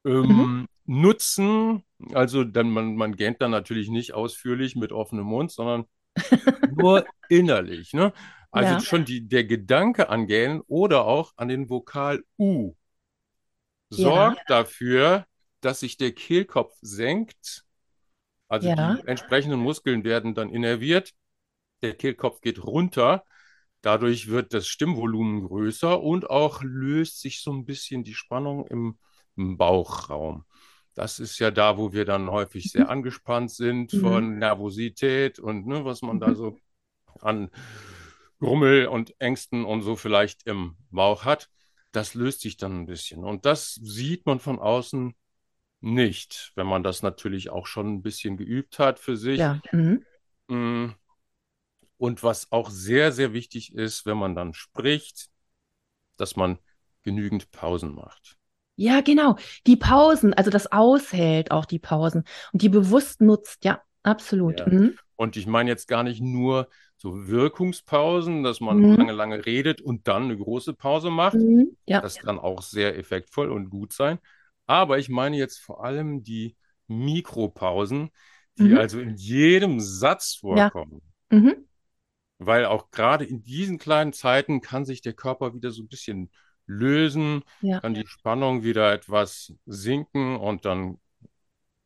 [0.05, 0.69] ähm, mhm.
[0.85, 1.85] nutzen.
[2.13, 5.85] Also dann man, man gähnt dann natürlich nicht ausführlich mit offenem Mund, sondern
[6.77, 7.93] nur innerlich.
[7.93, 8.13] Ne?
[8.51, 8.81] Also ja.
[8.81, 12.75] schon die, der Gedanke an Gähnen oder auch an den Vokal U
[13.89, 14.45] sorgt ja.
[14.49, 15.27] dafür,
[15.61, 17.65] dass sich der Kehlkopf senkt.
[18.49, 18.95] Also ja.
[18.95, 21.13] die entsprechenden Muskeln werden dann innerviert.
[21.83, 23.25] Der Kehlkopf geht runter
[23.83, 28.99] Dadurch wird das Stimmvolumen größer und auch löst sich so ein bisschen die Spannung im,
[29.37, 30.45] im Bauchraum.
[30.95, 32.91] Das ist ja da, wo wir dann häufig sehr mhm.
[32.91, 36.35] angespannt sind von Nervosität und ne, was man da mhm.
[36.35, 36.59] so
[37.21, 37.51] an
[38.39, 41.49] Grummel und Ängsten und so vielleicht im Bauch hat.
[41.93, 43.25] Das löst sich dann ein bisschen.
[43.25, 45.15] Und das sieht man von außen
[45.81, 49.39] nicht, wenn man das natürlich auch schon ein bisschen geübt hat für sich.
[49.39, 49.61] Ja.
[50.49, 50.95] Mhm.
[52.03, 55.29] Und was auch sehr, sehr wichtig ist, wenn man dann spricht,
[56.17, 56.59] dass man
[57.05, 58.37] genügend Pausen macht.
[58.75, 59.37] Ja, genau.
[59.69, 63.65] Die Pausen, also das aushält auch die Pausen und die bewusst nutzt.
[63.65, 64.59] Ja, absolut.
[64.59, 64.67] Ja.
[64.69, 64.99] Mhm.
[65.15, 68.97] Und ich meine jetzt gar nicht nur so Wirkungspausen, dass man mhm.
[68.97, 71.35] lange, lange redet und dann eine große Pause macht.
[71.35, 71.77] Mhm.
[71.87, 72.01] Ja.
[72.01, 74.19] Das kann auch sehr effektvoll und gut sein.
[74.67, 76.57] Aber ich meine jetzt vor allem die
[76.89, 78.11] Mikropausen,
[78.59, 78.79] die mhm.
[78.79, 81.01] also in jedem Satz vorkommen.
[81.31, 81.53] Ja.
[82.47, 86.31] Weil auch gerade in diesen kleinen Zeiten kann sich der Körper wieder so ein bisschen
[86.67, 87.81] lösen, ja.
[87.81, 90.99] kann die Spannung wieder etwas sinken und dann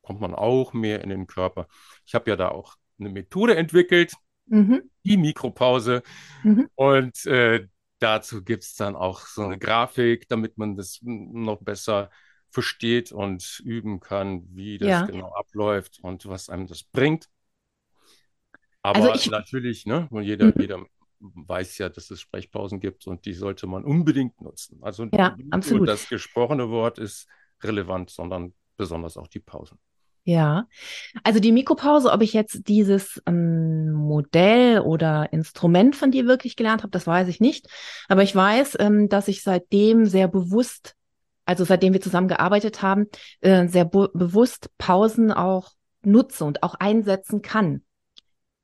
[0.03, 1.67] kommt man auch mehr in den Körper.
[2.05, 4.13] Ich habe ja da auch eine Methode entwickelt,
[4.47, 4.91] mhm.
[5.05, 6.03] die Mikropause.
[6.45, 6.69] Mhm.
[6.75, 7.67] Und äh,
[7.99, 12.11] dazu gibt es dann auch so eine Grafik, damit man das noch besser
[12.51, 15.07] versteht und üben kann, wie das ja.
[15.07, 17.29] genau abläuft und was einem das bringt.
[18.87, 20.55] Aber also ich, natürlich, ne, jeder, mhm.
[20.59, 20.87] jeder
[21.19, 24.79] weiß ja, dass es Sprechpausen gibt und die sollte man unbedingt nutzen.
[24.81, 25.81] Also ja, nicht absolut.
[25.81, 27.27] nur das gesprochene Wort ist
[27.65, 29.79] relevant, sondern besonders auch die Pausen.
[30.23, 30.69] Ja,
[31.25, 36.83] also die Mikropause, ob ich jetzt dieses ähm, Modell oder Instrument von dir wirklich gelernt
[36.83, 37.67] habe, das weiß ich nicht.
[38.07, 40.95] Aber ich weiß, ähm, dass ich seitdem sehr bewusst,
[41.45, 43.07] also seitdem wir zusammen gearbeitet haben,
[43.41, 45.73] äh, sehr bewusst Pausen auch
[46.03, 47.83] nutze und auch einsetzen kann.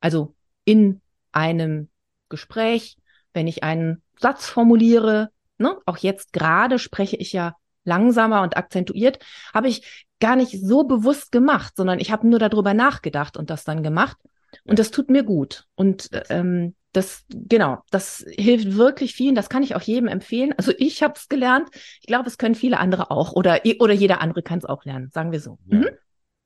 [0.02, 0.34] Also
[0.64, 1.00] in
[1.32, 1.88] einem
[2.28, 2.98] Gespräch,
[3.32, 9.18] wenn ich einen Satz formuliere, ne, auch jetzt gerade spreche ich ja langsamer und akzentuiert,
[9.54, 13.64] habe ich gar nicht so bewusst gemacht, sondern ich habe nur darüber nachgedacht und das
[13.64, 14.16] dann gemacht.
[14.64, 15.64] Und das tut mir gut.
[15.74, 19.34] Und ähm, das, genau, das hilft wirklich vielen.
[19.34, 20.52] Das kann ich auch jedem empfehlen.
[20.58, 21.70] Also ich habe es gelernt.
[22.00, 23.32] Ich glaube, es können viele andere auch.
[23.32, 25.58] Oder, oder jeder andere kann es auch lernen, sagen wir so.
[25.66, 25.78] Ja.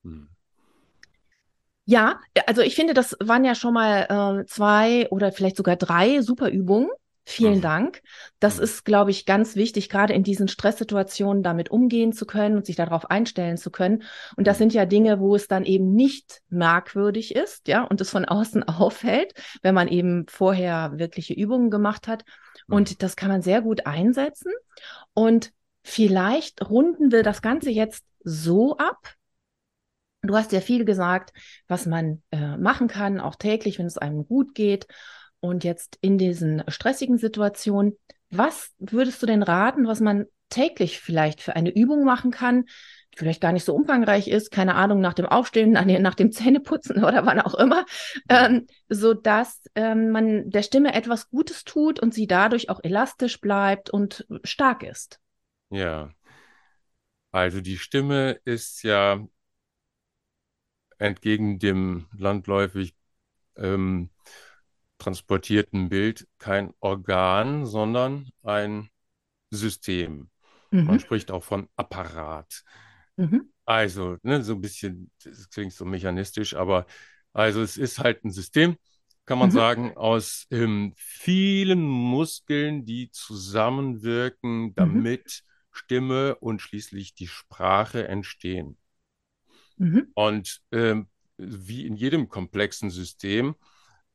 [0.03, 0.29] Mhm.
[1.87, 6.21] Ja, also ich finde, das waren ja schon mal äh, zwei oder vielleicht sogar drei
[6.21, 6.91] super Übungen.
[7.29, 7.63] Vielen mhm.
[7.63, 8.03] Dank.
[8.39, 8.65] Das mhm.
[8.65, 12.77] ist, glaube ich, ganz wichtig, gerade in diesen Stresssituationen damit umgehen zu können und sich
[12.77, 14.05] darauf einstellen zu können.
[14.37, 14.63] Und das mhm.
[14.63, 18.63] sind ja Dinge, wo es dann eben nicht merkwürdig ist, ja, und es von außen
[18.65, 22.25] auffällt, wenn man eben vorher wirkliche Übungen gemacht hat.
[22.69, 24.53] Und das kann man sehr gut einsetzen.
[25.13, 29.15] Und vielleicht runden wir das Ganze jetzt so ab,
[30.23, 31.33] Du hast ja viel gesagt,
[31.69, 34.87] was man äh, machen kann, auch täglich, wenn es einem gut geht.
[35.41, 37.97] Und jetzt in diesen stressigen Situationen,
[38.31, 42.65] was würdest du denn raten, was man täglich vielleicht für eine Übung machen kann,
[43.13, 47.05] die vielleicht gar nicht so umfangreich ist, keine Ahnung, nach dem Aufstehen, nach dem Zähneputzen
[47.05, 47.85] oder wann auch immer,
[48.29, 49.15] ähm, so
[49.75, 54.83] ähm, man der Stimme etwas Gutes tut und sie dadurch auch elastisch bleibt und stark
[54.83, 55.21] ist.
[55.71, 56.11] Ja.
[57.33, 59.27] Also die Stimme ist ja
[60.99, 62.95] entgegen dem landläufig
[63.57, 64.11] ähm,
[64.99, 68.89] transportierten Bild kein Organ, sondern ein
[69.51, 70.31] System.
[70.71, 70.85] Mhm.
[70.85, 72.65] Man spricht auch von Apparat.
[73.17, 73.53] Mhm.
[73.65, 76.87] Also, ne, so ein bisschen, das klingt so mechanistisch, aber
[77.33, 78.77] also es ist halt ein System,
[79.27, 79.55] kann man mhm.
[79.55, 84.75] sagen, aus ähm, vielen Muskeln, die zusammenwirken, mhm.
[84.75, 88.79] damit Stimme und schließlich die Sprache entstehen.
[89.77, 90.09] Mhm.
[90.15, 93.55] Und ähm, wie in jedem komplexen System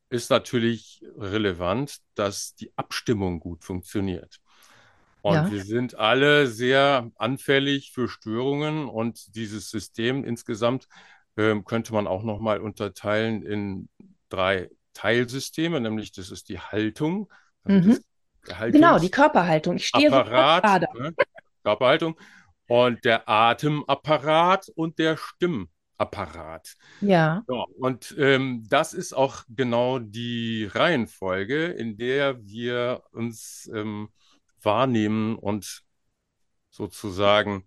[0.10, 4.40] ist natürlich relevant, dass die Abstimmung gut funktioniert.
[5.22, 5.52] Und ja.
[5.52, 10.88] wir sind alle sehr anfällig für Störungen und dieses System insgesamt
[11.38, 13.88] ähm, könnte man auch nochmal unterteilen in
[14.30, 17.32] drei Teilsysteme, nämlich das ist die Haltung.
[17.64, 18.72] Also mhm.
[18.72, 19.76] genau, die Körperhaltung.
[19.78, 20.88] Ich stehe Apparat, gerade.
[21.00, 21.14] Ne?
[21.64, 22.18] Körperhaltung
[22.72, 26.78] und der Atemapparat und der Stimmapparat.
[27.02, 27.44] Ja.
[27.46, 34.08] ja und ähm, das ist auch genau die Reihenfolge, in der wir uns ähm,
[34.62, 35.84] wahrnehmen und
[36.70, 37.66] sozusagen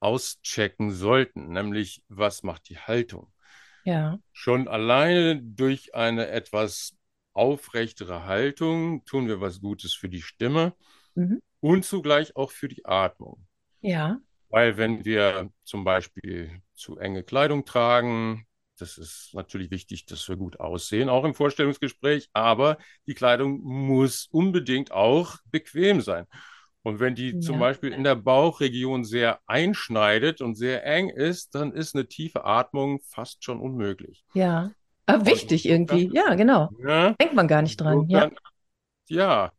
[0.00, 3.32] auschecken sollten, nämlich was macht die Haltung.
[3.84, 4.18] Ja.
[4.32, 6.94] Schon alleine durch eine etwas
[7.32, 10.74] aufrechtere Haltung tun wir was Gutes für die Stimme
[11.14, 11.40] mhm.
[11.60, 13.46] und zugleich auch für die Atmung.
[13.80, 14.18] Ja.
[14.48, 18.46] Weil wenn wir zum Beispiel zu enge Kleidung tragen,
[18.78, 24.28] das ist natürlich wichtig, dass wir gut aussehen, auch im Vorstellungsgespräch, aber die Kleidung muss
[24.30, 26.26] unbedingt auch bequem sein.
[26.82, 27.40] Und wenn die ja.
[27.40, 32.44] zum Beispiel in der Bauchregion sehr einschneidet und sehr eng ist, dann ist eine tiefe
[32.44, 34.24] Atmung fast schon unmöglich.
[34.34, 34.70] Ja,
[35.06, 36.10] aber wichtig irgendwie.
[36.12, 36.70] Ja, genau.
[36.86, 38.08] Ja, Denkt man gar nicht dran.
[38.08, 38.30] Ja.
[39.08, 39.52] ja.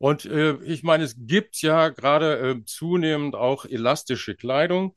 [0.00, 4.96] Und äh, ich meine, es gibt ja gerade äh, zunehmend auch elastische Kleidung.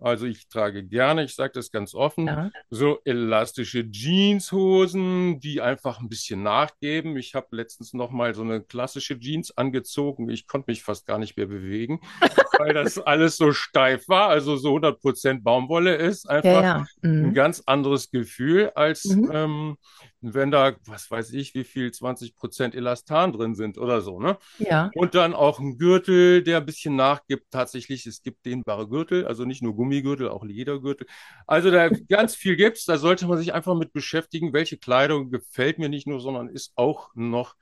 [0.00, 2.50] Also ich trage gerne, ich sage das ganz offen, ja.
[2.70, 7.16] so elastische Jeanshosen, die einfach ein bisschen nachgeben.
[7.16, 10.30] Ich habe letztens noch mal so eine klassische Jeans angezogen.
[10.30, 12.00] Ich konnte mich fast gar nicht mehr bewegen,
[12.58, 14.28] weil das alles so steif war.
[14.28, 16.86] Also so 100% Baumwolle ist einfach ja, ja.
[17.02, 17.26] Mhm.
[17.26, 19.30] ein ganz anderes Gefühl als mhm.
[19.32, 19.76] ähm,
[20.20, 24.36] wenn da, was weiß ich, wie viel 20 Prozent Elastan drin sind oder so, ne?
[24.58, 24.90] Ja.
[24.94, 27.50] Und dann auch ein Gürtel, der ein bisschen nachgibt.
[27.50, 31.06] Tatsächlich, es gibt dehnbare Gürtel, also nicht nur Gummigürtel, auch Ledergürtel.
[31.46, 32.84] Also da ganz viel gibt's.
[32.84, 36.72] Da sollte man sich einfach mit beschäftigen, welche Kleidung gefällt mir nicht nur, sondern ist
[36.74, 37.54] auch noch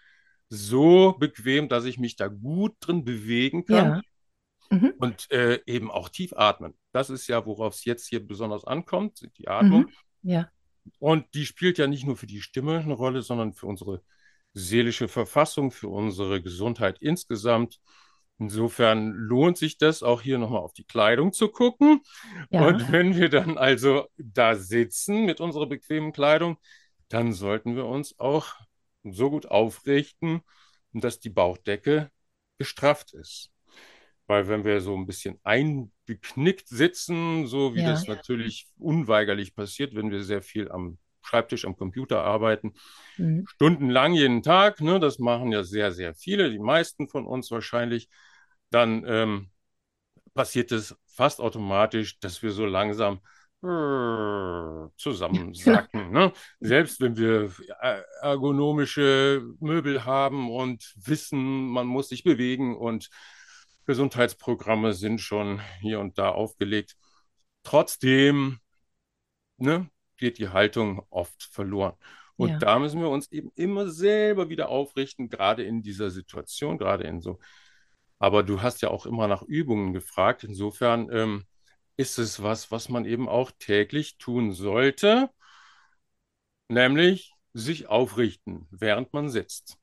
[0.49, 3.87] so bequem, dass ich mich da gut drin bewegen kann.
[3.87, 4.01] Ja.
[4.71, 4.95] Mhm.
[4.99, 6.75] Und äh, eben auch tief atmen.
[6.93, 9.83] Das ist ja, worauf es jetzt hier besonders ankommt, die Atmung.
[10.23, 10.31] Mhm.
[10.31, 10.51] Ja.
[10.99, 14.03] Und die spielt ja nicht nur für die Stimme eine Rolle, sondern für unsere
[14.53, 17.81] seelische Verfassung, für unsere Gesundheit insgesamt.
[18.39, 22.03] Insofern lohnt sich das auch hier nochmal auf die Kleidung zu gucken.
[22.51, 22.67] Ja.
[22.67, 26.59] Und wenn wir dann also da sitzen mit unserer bequemen Kleidung,
[27.09, 28.55] dann sollten wir uns auch
[29.05, 30.43] so gut aufrichten,
[30.93, 32.11] dass die Bauchdecke
[32.59, 33.51] gestrafft ist.
[34.27, 37.91] Weil wenn wir so ein bisschen eingeknickt sitzen, so wie ja.
[37.91, 42.75] das natürlich unweigerlich passiert, wenn wir sehr viel am Schreibtisch, am Computer arbeiten,
[43.17, 43.47] mhm.
[43.49, 48.09] stundenlang jeden Tag, ne, das machen ja sehr, sehr viele, die meisten von uns wahrscheinlich,
[48.71, 49.51] dann ähm,
[50.35, 53.21] passiert es fast automatisch, dass wir so langsam
[53.63, 56.11] äh, zusammensacken.
[56.13, 56.33] ne?
[56.61, 57.51] Selbst wenn wir
[58.21, 63.09] ergonomische Möbel haben und wissen, man muss sich bewegen und
[63.87, 66.97] Gesundheitsprogramme sind schon hier und da aufgelegt.
[67.63, 68.59] Trotzdem
[69.59, 71.95] ne, geht die Haltung oft verloren.
[72.37, 72.59] Und ja.
[72.59, 77.21] da müssen wir uns eben immer selber wieder aufrichten, gerade in dieser Situation, gerade in
[77.21, 77.39] so.
[78.19, 80.45] Aber du hast ja auch immer nach Übungen gefragt.
[80.45, 81.45] Insofern ähm,
[81.97, 85.31] ist es was, was man eben auch täglich tun sollte,
[86.69, 89.79] nämlich sich aufrichten, während man sitzt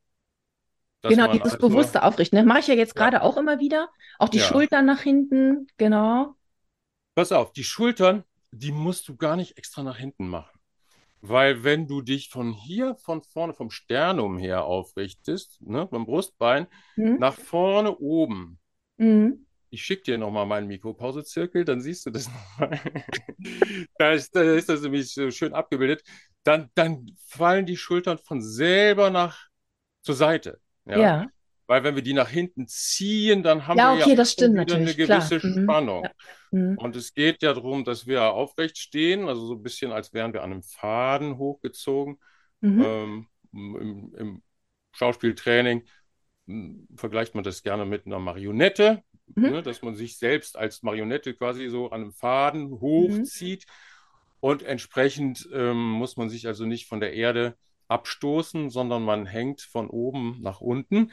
[1.10, 2.38] genau, dieses bewusste Aufrichten.
[2.38, 3.24] Das mache ich ja jetzt gerade ja.
[3.24, 3.90] auch immer wieder.
[4.20, 4.46] Auch die ja.
[4.46, 6.36] Schultern nach hinten, genau.
[7.16, 10.60] Pass auf, die Schultern, die musst du gar nicht extra nach hinten machen.
[11.22, 16.68] Weil wenn du dich von hier, von vorne, vom Sternum her aufrichtest, ne, beim Brustbein,
[16.96, 17.18] mhm.
[17.18, 18.60] nach vorne oben,
[18.98, 19.46] mhm.
[19.70, 22.78] ich schicke dir nochmal meinen Mikropausezirkel, dann siehst du das nochmal.
[23.98, 26.04] da, ist, da ist das nämlich so schön abgebildet.
[26.44, 29.48] Dann, dann fallen die Schultern von selber nach
[30.02, 30.60] zur Seite.
[30.86, 31.00] Ja?
[31.00, 31.28] ja.
[31.66, 34.60] Weil wenn wir die nach hinten ziehen, dann haben ja, wir okay, ja das stimmt
[34.60, 35.52] wieder eine gewisse klar.
[35.56, 35.64] Mhm.
[35.64, 36.08] Spannung.
[36.52, 36.78] Mhm.
[36.78, 40.34] Und es geht ja darum, dass wir aufrecht stehen, also so ein bisschen, als wären
[40.34, 42.20] wir an einem Faden hochgezogen.
[42.60, 42.84] Mhm.
[42.86, 44.44] Ähm, im, Im
[44.92, 45.84] Schauspieltraining
[46.96, 49.02] vergleicht man das gerne mit einer Marionette,
[49.34, 49.44] mhm.
[49.44, 52.82] ne, dass man sich selbst als Marionette quasi so an einem Faden mhm.
[52.82, 53.66] hochzieht.
[54.42, 57.56] Und entsprechend ähm, muss man sich also nicht von der Erde
[57.94, 61.12] abstoßen, sondern man hängt von oben nach unten.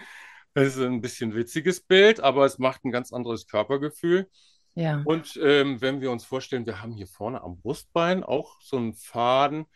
[0.54, 4.28] Das ist ein bisschen witziges Bild, aber es macht ein ganz anderes Körpergefühl.
[4.74, 5.02] Ja.
[5.04, 8.94] Und ähm, wenn wir uns vorstellen, wir haben hier vorne am Brustbein auch so einen
[8.94, 9.66] Faden,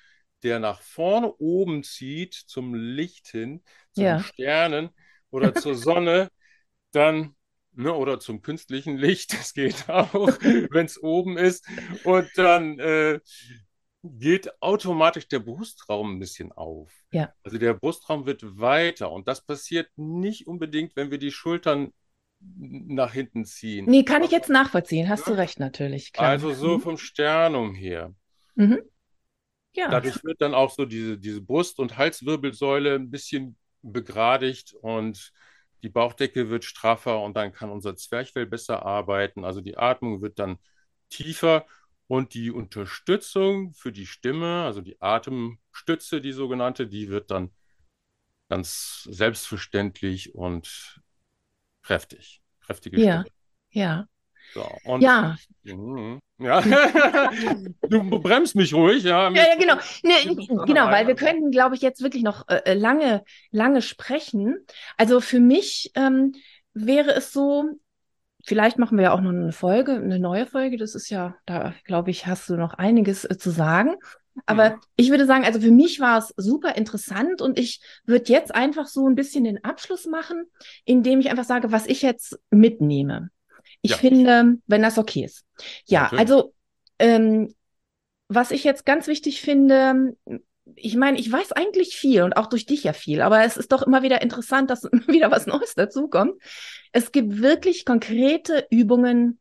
[0.42, 3.62] der nach vorne oben zieht, zum Licht hin,
[3.92, 4.20] zum ja.
[4.20, 4.90] Sternen
[5.30, 6.28] oder zur Sonne,
[6.92, 7.36] dann
[7.76, 10.14] Ne, oder zum künstlichen Licht, das geht auch,
[10.70, 11.66] wenn es oben ist.
[12.04, 13.18] Und dann äh,
[14.04, 16.92] geht automatisch der Brustraum ein bisschen auf.
[17.10, 17.32] Ja.
[17.42, 21.92] Also der Brustraum wird weiter und das passiert nicht unbedingt, wenn wir die Schultern
[22.40, 23.86] nach hinten ziehen.
[23.86, 25.32] Nee, kann ich jetzt nachvollziehen, hast ja?
[25.32, 26.12] du recht natürlich.
[26.12, 26.28] Klar.
[26.28, 26.80] Also so mhm.
[26.82, 28.14] vom Sternum her.
[28.54, 28.82] Mhm.
[29.72, 29.88] Ja.
[29.88, 35.32] Dadurch wird dann auch so diese, diese Brust- und Halswirbelsäule ein bisschen begradigt und
[35.82, 39.44] die Bauchdecke wird straffer und dann kann unser Zwerchfell besser arbeiten.
[39.44, 40.58] Also die Atmung wird dann
[41.08, 41.66] tiefer
[42.06, 47.50] und die Unterstützung für die Stimme, also die Atemstütze, die sogenannte, die wird dann
[48.48, 51.00] ganz selbstverständlich und
[51.82, 52.42] kräftig.
[52.60, 53.34] Kräftige ja, Stimme.
[53.70, 54.08] Ja.
[54.52, 55.36] So, und, ja.
[55.62, 56.60] Mh, ja.
[57.88, 59.30] du bremst mich ruhig, ja.
[59.30, 59.76] Ja, ja genau.
[60.02, 60.34] Nee,
[60.66, 64.58] genau, weil wir könnten, glaube ich, jetzt wirklich noch äh, äh, lange, lange sprechen.
[64.96, 66.34] Also für mich ähm,
[66.74, 67.64] wäre es so,
[68.44, 70.76] vielleicht machen wir ja auch noch eine Folge, eine neue Folge.
[70.76, 73.96] Das ist ja, da glaube ich, hast du noch einiges äh, zu sagen.
[74.46, 74.80] Aber mhm.
[74.96, 78.87] ich würde sagen, also für mich war es super interessant und ich würde jetzt einfach
[78.87, 80.44] so ein bisschen den Abschluss machen,
[80.85, 83.30] indem ich einfach sage, was ich jetzt mitnehme.
[83.80, 83.96] Ich ja.
[83.96, 85.44] finde, wenn das okay ist.
[85.87, 86.20] Ja, Natürlich.
[86.20, 86.54] also
[86.98, 87.54] ähm,
[88.28, 90.16] was ich jetzt ganz wichtig finde,
[90.77, 93.72] ich meine, ich weiß eigentlich viel und auch durch dich ja viel, aber es ist
[93.72, 96.40] doch immer wieder interessant, dass wieder was Neues dazukommt.
[96.92, 99.38] Es gibt wirklich konkrete Übungen,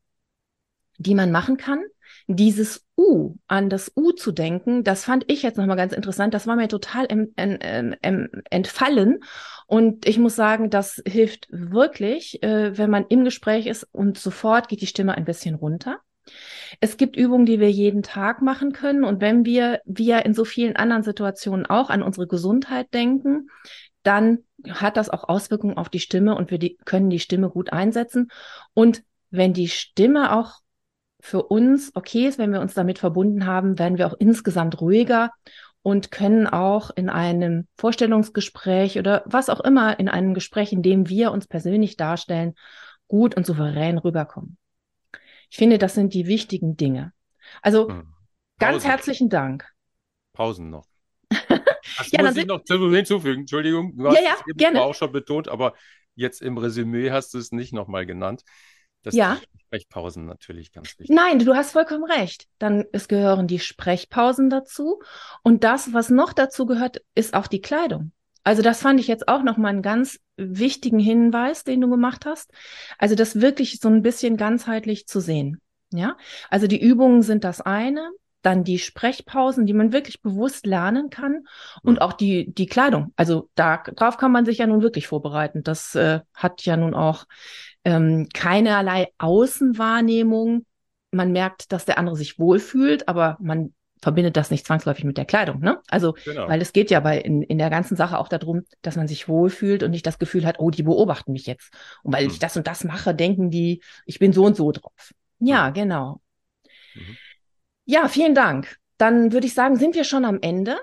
[0.97, 1.83] die man machen kann.
[2.27, 6.33] Dieses U, an das U zu denken, das fand ich jetzt nochmal ganz interessant.
[6.33, 9.23] Das war mir total em, em, em, entfallen.
[9.67, 14.67] Und ich muss sagen, das hilft wirklich, äh, wenn man im Gespräch ist und sofort
[14.69, 15.99] geht die Stimme ein bisschen runter.
[16.79, 19.03] Es gibt Übungen, die wir jeden Tag machen können.
[19.03, 23.49] Und wenn wir, wie ja in so vielen anderen Situationen auch, an unsere Gesundheit denken,
[24.03, 27.71] dann hat das auch Auswirkungen auf die Stimme und wir die, können die Stimme gut
[27.71, 28.29] einsetzen.
[28.73, 30.59] Und wenn die Stimme auch
[31.19, 35.31] für uns okay ist, wenn wir uns damit verbunden haben, werden wir auch insgesamt ruhiger
[35.81, 41.07] und können auch in einem Vorstellungsgespräch oder was auch immer, in einem Gespräch, in dem
[41.07, 42.55] wir uns persönlich darstellen,
[43.07, 44.57] gut und souverän rüberkommen.
[45.53, 47.13] Ich finde, das sind die wichtigen Dinge.
[47.61, 48.11] Also hm.
[48.57, 49.69] ganz herzlichen Dank.
[50.33, 50.87] Pausen noch.
[51.97, 53.41] Das ja, muss ich noch hinzufügen.
[53.41, 54.81] Entschuldigung, du hast ja, ja, es eben gerne.
[54.81, 55.73] auch schon betont, aber
[56.15, 58.43] jetzt im Resümee hast du es nicht nochmal genannt.
[59.03, 59.37] Das ja.
[59.65, 61.15] Sprechpausen natürlich ganz wichtig.
[61.15, 62.47] Nein, du hast vollkommen recht.
[62.57, 65.03] Dann es gehören die Sprechpausen dazu.
[65.43, 68.11] Und das, was noch dazu gehört, ist auch die Kleidung.
[68.43, 72.51] Also das fand ich jetzt auch nochmal einen ganz wichtigen Hinweis, den du gemacht hast.
[72.97, 75.61] Also das wirklich so ein bisschen ganzheitlich zu sehen.
[75.91, 76.17] Ja,
[76.49, 78.09] also die Übungen sind das eine,
[78.41, 81.45] dann die Sprechpausen, die man wirklich bewusst lernen kann
[81.83, 83.13] und auch die, die Kleidung.
[83.15, 85.63] Also darauf kann man sich ja nun wirklich vorbereiten.
[85.63, 87.25] Das äh, hat ja nun auch
[87.85, 90.65] ähm, keinerlei Außenwahrnehmung.
[91.11, 95.25] Man merkt, dass der andere sich wohlfühlt, aber man verbindet das nicht zwangsläufig mit der
[95.25, 95.59] Kleidung.
[95.59, 95.79] Ne?
[95.87, 96.47] Also, genau.
[96.47, 99.27] weil es geht ja bei in, in der ganzen Sache auch darum, dass man sich
[99.27, 101.73] wohlfühlt und nicht das Gefühl hat, oh, die beobachten mich jetzt.
[102.03, 102.31] Und weil mhm.
[102.31, 105.13] ich das und das mache, denken die, ich bin so und so drauf.
[105.39, 105.73] Ja, mhm.
[105.73, 106.21] genau.
[106.93, 107.17] Mhm.
[107.85, 108.77] Ja, vielen Dank.
[108.97, 110.77] Dann würde ich sagen, sind wir schon am Ende.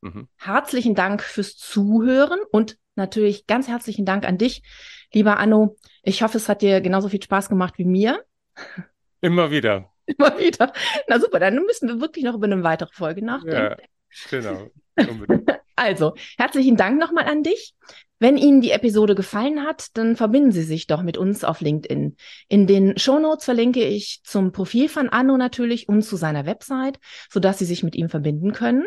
[0.00, 0.28] Mhm.
[0.36, 4.62] Herzlichen Dank fürs Zuhören und natürlich ganz herzlichen Dank an dich,
[5.12, 5.76] lieber Anno.
[6.02, 8.24] Ich hoffe, es hat dir genauso viel Spaß gemacht wie mir.
[9.20, 9.93] Immer wieder.
[10.18, 10.72] Immer wieder.
[11.08, 13.76] Na super, dann müssen wir wirklich noch über eine weitere Folge nachdenken.
[13.80, 14.70] Ja, genau.
[15.76, 17.74] also, herzlichen Dank nochmal an dich.
[18.20, 22.16] Wenn Ihnen die Episode gefallen hat, dann verbinden Sie sich doch mit uns auf LinkedIn.
[22.48, 27.58] In den Shownotes verlinke ich zum Profil von Anno natürlich und zu seiner Website, sodass
[27.58, 28.84] Sie sich mit ihm verbinden können.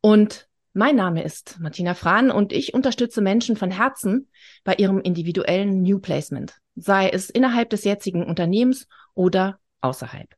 [0.00, 4.28] Und mein Name ist Martina Frahn und ich unterstütze Menschen von Herzen
[4.64, 10.28] bei ihrem individuellen New Placement, sei es innerhalb des jetzigen Unternehmens oder außerhalb.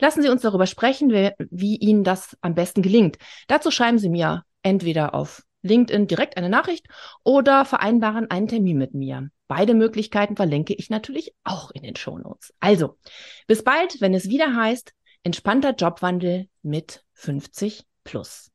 [0.00, 1.10] Lassen Sie uns darüber sprechen,
[1.50, 3.16] wie Ihnen das am besten gelingt.
[3.46, 6.86] Dazu schreiben Sie mir entweder auf LinkedIn direkt eine Nachricht
[7.24, 9.30] oder vereinbaren einen Termin mit mir.
[9.48, 12.52] Beide Möglichkeiten verlinke ich natürlich auch in den Shownotes.
[12.60, 12.98] Also,
[13.46, 18.50] bis bald, wenn es wieder heißt, entspannter Jobwandel mit 50 plus.